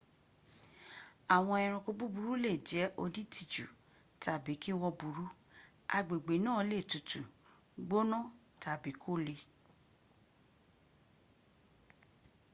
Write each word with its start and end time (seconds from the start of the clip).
àwọn 1.35 1.57
eranko 1.65 1.89
búburú 1.99 2.33
lè 2.43 2.51
jẹ́ 2.69 2.91
onítìjú 3.03 3.65
tàbí 4.23 4.53
kí 4.61 4.71
wọ́n 4.79 4.97
burú 4.99 5.25
agbègbè 5.97 6.33
náà 6.45 6.61
lè 6.69 6.77
tutù 6.91 7.21
gbaná 7.85 8.17
tàbí 8.61 8.91
kò 9.01 9.11
le 9.25 9.35